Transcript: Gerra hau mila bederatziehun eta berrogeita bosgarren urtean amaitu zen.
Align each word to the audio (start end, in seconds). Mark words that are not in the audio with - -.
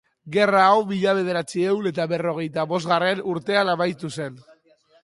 Gerra 0.35 0.61
hau 0.69 0.79
mila 0.91 1.13
bederatziehun 1.19 1.91
eta 1.91 2.09
berrogeita 2.15 2.67
bosgarren 2.73 3.25
urtean 3.37 3.73
amaitu 3.77 4.15
zen. 4.19 4.43